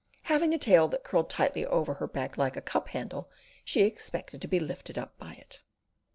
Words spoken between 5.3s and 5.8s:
it.